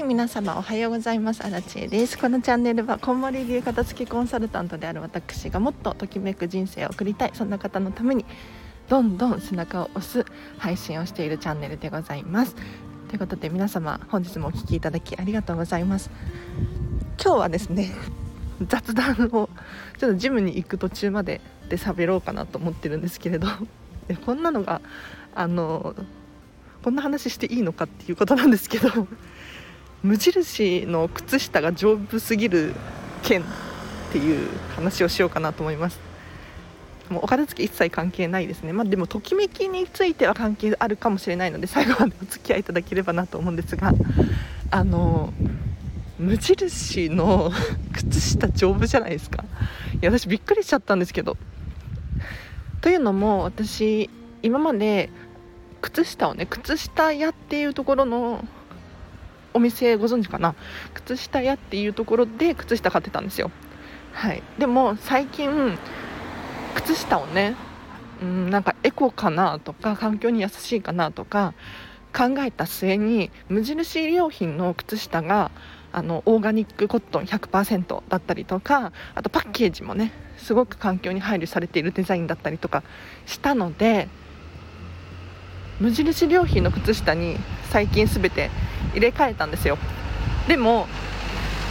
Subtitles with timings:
[0.00, 1.44] い皆様おはようございます。
[1.44, 2.18] アラチェです。
[2.18, 8.24] このチャンネルはこんまり流片付けコンサルタントである私がもっとときめく人生を送りたいそんな方のために
[8.88, 10.24] どんどん背中を押す
[10.58, 12.56] 配信をしているチャンネルでございます。
[13.08, 16.10] ということで皆様本日もお聴きいただきありがとうございます。
[17.22, 17.92] 今日はですね
[18.66, 19.50] 雑談を
[19.98, 23.48] ちょっとジムに行く途中までで喋ろうかなと思ってるんですけれど。
[24.26, 24.80] こんなのが
[25.36, 25.94] あの
[26.82, 29.06] こんな話していいのかっていうことなんですけど。
[30.02, 32.74] 無印の靴下が丈夫すぎる
[33.22, 33.44] 件っ
[34.12, 35.98] ていう話をしようかなと思います。
[37.10, 38.72] もうお片付け一切関係ないですね。
[38.72, 43.92] まあでもときめきについては関係あるかもしれないので最後までお付き合いいただければなと思うんですが。
[44.72, 45.32] あの
[46.18, 47.50] 無印の
[47.92, 49.44] 靴下丈夫じゃないですか。
[50.00, 51.36] いや私びっくりしちゃったんですけど。
[52.80, 54.08] というのも私
[54.42, 55.10] 今まで
[55.80, 58.44] 靴下をね靴下屋っていうところの
[59.52, 60.54] お店ご存知かな？
[60.94, 63.50] 靴下屋っていうところで靴下買ってたんですよ。
[64.12, 64.42] はい。
[64.58, 65.78] でも最近
[66.74, 67.56] 靴下をね
[68.22, 71.54] うんなんかエコかなとか環境に優しいかなとか
[72.16, 75.50] 考えた末に無印良品の靴下が
[75.92, 82.82] あのオーガニックコットン100%だったりとかあとパッケージもねすごく環境に配慮されているデザインだったりとか
[83.26, 84.08] したので
[85.80, 87.36] 無印良品の靴下に
[87.70, 88.50] 最近全て
[88.92, 89.78] 入れ替えたんですよ。
[90.48, 90.86] でも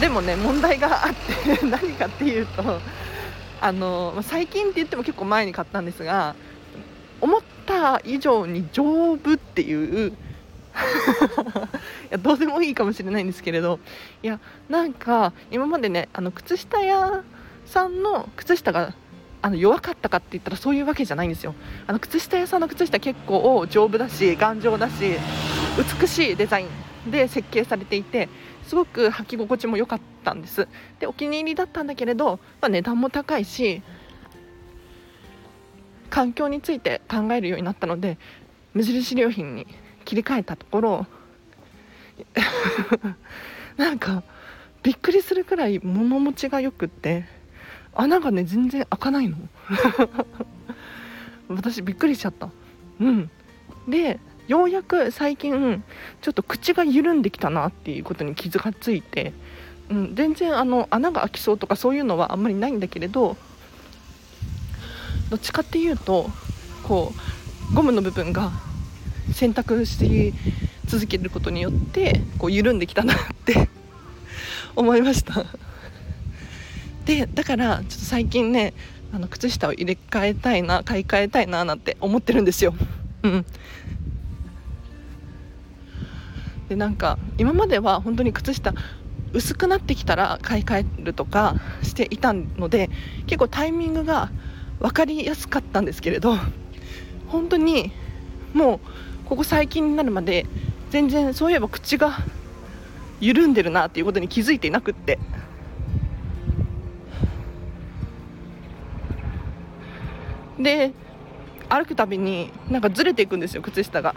[0.00, 2.80] でもね問題があって 何かっていうと
[3.60, 6.34] あの最近って言っても結構前に買ったんですが
[7.20, 10.12] 思った以上に丈夫っていう い
[12.10, 13.78] やどうでもいいかもしれないんですけれど
[14.22, 17.22] いやなんか今までねあの靴下屋
[17.66, 18.94] さんの靴下が
[19.42, 21.54] あの弱かったかって言ったらそういうわけじゃないんですよ。
[21.86, 25.16] あの靴下屋さんの靴下結構丈夫だし頑丈だし
[25.76, 26.66] 美しいデザイ
[27.06, 28.28] ンで設計されていて
[28.64, 30.68] すごく履き心地も良かったんです。
[31.00, 33.82] でお気に入りだったんだけれど、まあ、値段も高いし
[36.10, 38.18] 環境について考えるようになったので
[38.74, 39.66] 無印良品に
[40.04, 41.06] 切り替えたところ
[43.76, 44.22] なんか
[44.82, 47.24] びっくりするくらい物持ちがよくって
[47.94, 49.36] 穴がね全然開かないの。
[51.48, 52.50] 私びっくりしちゃった。
[53.00, 53.30] うん。
[53.88, 54.18] で
[54.52, 55.82] ようやく最近
[56.20, 59.32] ちょっと口が緩んできたなっていうことに気がついて、
[59.88, 63.38] うん、全然あの穴が開きそうとかそういうのはあんまりないんだけれど
[65.30, 66.28] どっちかっていうと
[66.82, 67.14] こ
[67.72, 68.52] うゴムの部分が
[69.32, 70.34] 洗濯し
[70.84, 73.70] 続けることによってこう緩んできたなって
[74.76, 75.46] 思いました
[77.06, 78.74] でだからちょっと最近ね
[79.14, 82.74] あの靴下を入れ替えたいな買い替えたいななんて思ってるんですよ。
[83.22, 83.46] うん、
[86.68, 88.72] でなんか今までは本当に靴下
[89.32, 92.90] 薄くなってきたら買い替えるとかしていたので
[93.26, 94.30] 結構タイミングが
[94.80, 96.36] 分かりやすかったんですけれど
[97.28, 97.92] 本当に
[98.52, 98.80] もう
[99.26, 100.46] ここ最近になるまで
[100.90, 102.18] 全然そういえば口が
[103.20, 105.18] 緩んでるなっていうことに気づいていなくって。
[110.58, 110.92] で
[111.68, 114.14] 歩くたびになんかずれていくんですよ靴下が。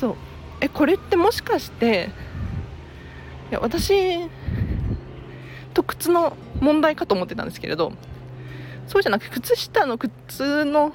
[0.00, 0.16] そう。
[0.62, 2.08] えこれってもしかして
[3.50, 4.28] いや私
[5.74, 7.92] と靴の問題かと思ってたんですけれど
[8.86, 10.92] そうじゃなく靴下の靴の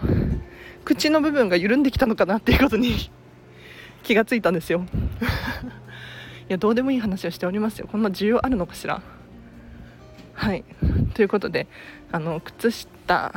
[0.84, 3.12] 口の部分が緩んできたのかなっていうことに
[4.04, 4.86] 気がついたんですよ。
[6.48, 7.88] いやどうでもいい話をしておりますよ。
[7.92, 9.02] こんな需要あるのかしら。
[10.34, 10.64] はい。
[11.16, 11.68] ということで
[12.12, 13.34] あの靴下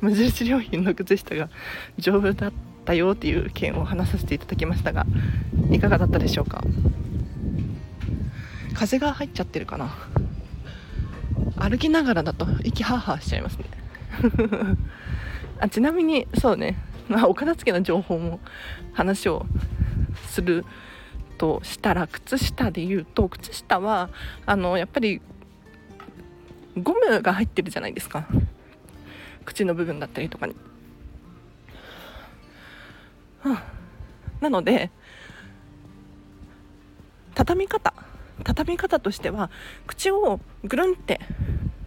[0.00, 1.48] 無印良品の靴下が
[1.98, 5.06] 丈夫だったよっていう件を話させていただきましたが
[5.70, 6.62] いかがだったでしょうか？
[8.74, 9.94] 風が入っちゃってるかな？
[11.56, 13.64] 歩きながらだと息ハーハーしちゃいますね。
[15.60, 16.76] あちなみにそうね、
[17.08, 18.40] まあ、お片付けの情報も
[18.92, 19.46] 話を
[20.26, 20.64] する
[21.38, 24.10] としたら靴下で言うと靴下は
[24.44, 25.20] あのやっぱり
[26.76, 28.26] ゴムが入ってるじゃないですか。
[29.44, 30.54] 口の部分だったりとかに、
[34.40, 34.90] なので
[37.34, 37.94] 畳み方
[38.44, 39.50] 畳み方としては
[39.86, 41.20] 口をぐるんって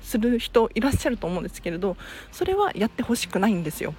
[0.01, 1.97] する人いらっしゃると思うんですけれど
[2.31, 3.93] それはやってほしくないんですよ。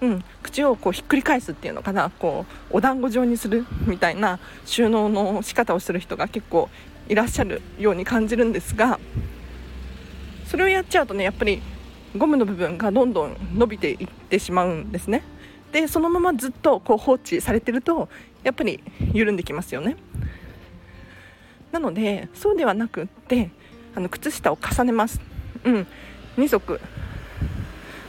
[0.00, 2.10] うん、口をこうひっくり返すっていうのかな。
[2.10, 6.68] こうお団子状にするみたいな収納の仕方をする人が結構
[7.08, 9.00] いらっしゃるように感じるんですが
[10.46, 11.62] それをやっちゃうとねやっぱり
[12.16, 15.22] ゴムの部分がどんどん伸びていってしまうんですね。
[15.72, 18.08] でそのままずっとこう放置されてると
[18.42, 18.82] やっぱり
[19.12, 19.96] 緩んできますよね。
[21.72, 23.50] なのでそうではなくって
[23.94, 25.20] あの靴下を重ねます。
[25.64, 25.86] うん。
[26.36, 26.80] 2足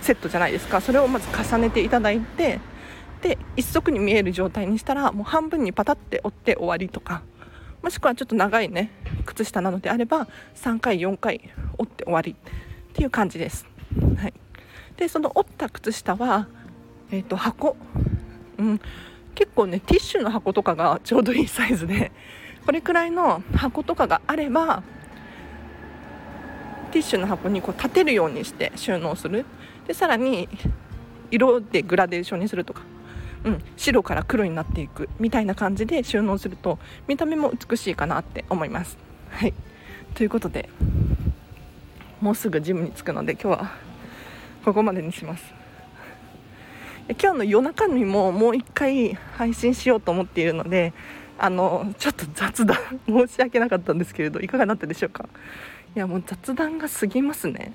[0.02, 0.82] セットじゃないですか。
[0.82, 2.60] それをまず重ねていただいて
[3.22, 7.22] で1足に見える状態にしたらもう半分にパタって折って終わりとか
[7.82, 8.92] もしくはちょっと長いね
[9.26, 11.42] 靴下なのであれば3回4回
[11.78, 12.36] 折って終わりっ
[12.94, 13.66] ていう感じです、
[14.18, 14.34] はい、
[14.98, 16.48] でその折った靴下は、
[17.12, 17.76] えーと、箱、
[18.58, 18.80] うん、
[19.36, 22.12] 結構ねティッシュの箱とかがちょうどいいサイズで
[22.66, 24.84] これくらいの箱とかがあれば
[26.92, 29.46] ティッシュの箱にこう立てるようにして収納する。
[29.88, 30.50] でさらに
[31.32, 32.82] 色でグラデーションにするとか。
[33.46, 36.78] うん、白から黒になっていくみたいな感じで収納すると
[37.08, 38.98] 見た目も美しいかなって思います。
[39.30, 39.54] はい。
[40.14, 40.68] ということで
[42.20, 43.72] もうすぐジムに着くので今日は
[44.66, 45.59] ここまでにします。
[47.18, 50.94] 今日の夜中にももう1回配信しようと思っているので
[51.40, 52.78] あのちょっと雑談
[53.08, 55.28] 申し訳なかったんですけれどいかがだったでしょうか？
[55.96, 57.74] いやもう雑談が過ぎますね。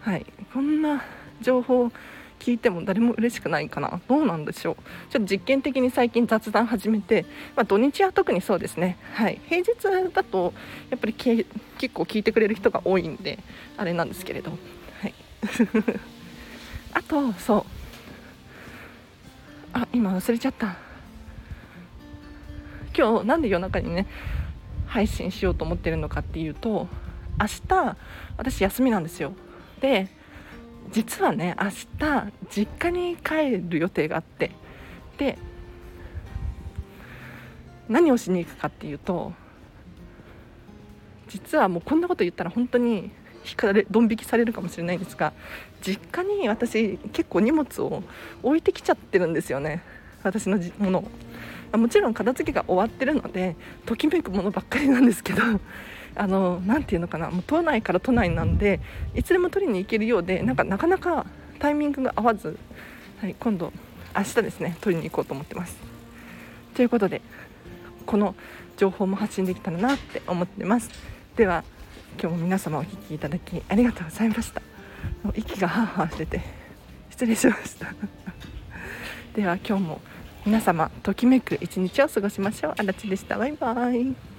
[0.00, 0.26] はい。
[0.52, 1.04] こんな
[1.40, 1.92] 情報
[2.40, 4.00] 聞いても誰も嬉しくないかな。
[4.08, 4.74] どうなんでしょう？
[5.12, 8.98] ちょっと実験的に最近雑談始めて、まあ、土日は特にそうですね。
[9.12, 9.40] はい。
[9.46, 9.72] 平日
[10.12, 10.52] だと
[10.90, 11.44] やっぱり結
[11.94, 13.38] 構聞いてくれる人が多いんで
[13.76, 14.50] あれなんですけれど。
[14.50, 14.56] は
[15.06, 15.14] い。
[16.92, 17.83] あとそう。
[19.74, 20.76] あ今忘れちゃった。
[22.96, 24.06] 今日なんで夜中にね
[24.86, 26.86] 配信しようと思ってるのかっていうと
[27.40, 27.96] 明日
[28.36, 29.32] 私休みなんですよ。
[29.80, 30.08] で
[30.92, 34.52] 実はね明日実家に帰る予定があって。
[35.18, 35.38] で
[37.88, 39.32] 何をしに行くかっていうと
[41.28, 43.10] 実はもうこんなこと言ったら本当に
[43.48, 45.32] 引かれドン引きされるかもしれないんですが
[45.82, 48.02] 実家に私結構荷物を
[48.42, 49.82] 置いてきちゃってるんですよね。
[50.22, 50.98] 私のもの
[51.72, 51.76] を。
[51.76, 55.42] もちろん片付けが終わってるのでときめくものばっかりなんですけど
[56.14, 57.30] あのなていうのかな。
[57.30, 58.80] もう都内から都内なんで
[59.14, 61.26] いつでも取りに行けるようでなんかなかなか
[61.58, 62.56] タイミングが合わず、
[63.20, 63.72] はい、今度
[64.16, 65.76] 明日ですね取りに行こうと思ってます。
[66.74, 67.20] ということで
[68.06, 68.34] この
[68.76, 70.90] 情報も発信できたらなって思ってます。
[71.36, 71.64] では
[72.20, 74.62] 今日も皆様お聴きいただきありがとうございました。
[75.34, 76.40] 息がハーハーしてて
[77.10, 77.94] 失礼しました。
[79.34, 80.00] では今日も
[80.46, 82.74] 皆様ときめく一日を過ごしましょう。
[82.76, 83.38] あらちでした。
[83.38, 84.33] バイバイ。